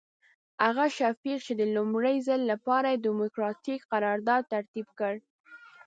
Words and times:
هغه 0.65 0.85
شفیق 0.97 1.39
چې 1.47 1.53
د 1.59 1.63
لومړي 1.75 2.15
ځل 2.27 2.41
لپاره 2.51 2.87
یې 2.93 3.03
ډیموکراتیک 3.05 3.79
قرارداد 3.91 4.43
ترتیب 4.53 4.87
کړ. 4.99 5.13